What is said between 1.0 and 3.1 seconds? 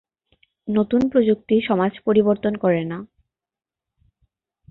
প্রযুক্তি সমাজ পরিবর্তন করে না।